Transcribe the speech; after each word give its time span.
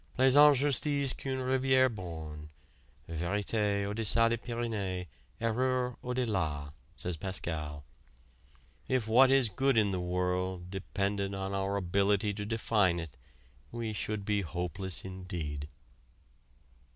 "Plaisante 0.17 0.57
justice 0.57 1.13
qu'une 1.13 1.37
rivière 1.37 1.87
borne. 1.93 2.49
Vérité, 3.07 3.87
au 3.87 3.93
deçà 3.93 4.31
des 4.31 4.37
Pyrénées, 4.37 5.05
erreur 5.39 5.95
au 6.01 6.15
de 6.15 6.25
là," 6.25 6.73
says 6.97 7.17
Pascal. 7.17 7.83
If 8.87 9.07
what 9.07 9.29
is 9.29 9.47
good 9.47 9.77
in 9.77 9.91
the 9.91 9.99
world 10.01 10.71
depended 10.71 11.35
on 11.35 11.53
our 11.53 11.75
ability 11.75 12.33
to 12.33 12.47
define 12.47 12.97
it 12.97 13.15
we 13.71 13.93
should 13.93 14.25
be 14.25 14.41
hopeless 14.41 15.05
indeed. 15.05 15.67